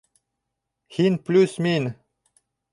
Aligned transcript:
Һин 0.97 1.19
плюс 1.29 1.55
мин! 1.69 1.89